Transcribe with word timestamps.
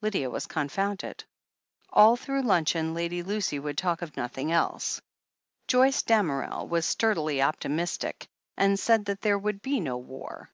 Lydia 0.00 0.30
was 0.30 0.46
confounded. 0.46 1.24
All 1.90 2.16
through 2.16 2.40
luncheon 2.40 2.94
Lady 2.94 3.22
Lucy 3.22 3.58
would 3.58 3.76
talk 3.76 4.00
of 4.00 4.16
nothing 4.16 4.50
else. 4.50 4.98
Joyce 5.68 6.00
Damerel 6.00 6.66
was 6.66 6.86
sturdily 6.86 7.42
optimistic, 7.42 8.26
and 8.56 8.78
said 8.80 9.04
that 9.04 9.20
there 9.20 9.38
would 9.38 9.60
be 9.60 9.80
no 9.80 9.98
war. 9.98 10.50